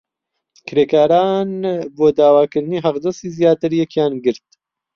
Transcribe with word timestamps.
کرێکاران 0.67 1.49
بۆ 1.95 2.07
داواکردنی 2.17 2.83
حەقدەستی 2.85 3.33
زیاتر 3.37 3.71
یەکیان 3.81 4.13
گرت. 4.25 4.47